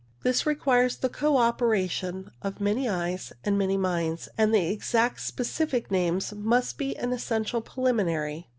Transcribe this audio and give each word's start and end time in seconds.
This 0.23 0.47
requires 0.47 0.95
the 0.97 1.09
co 1.09 1.37
operation 1.37 2.31
of 2.41 2.59
many 2.59 2.89
eyes 2.89 3.31
and 3.43 3.55
many 3.55 3.77
minds, 3.77 4.29
and 4.35 4.55
exact 4.55 5.21
specific 5.21 5.91
names 5.91 6.33
must 6.33 6.79
be 6.79 6.97
an 6.97 7.13
essential 7.13 7.61
preliminary. 7.61 8.49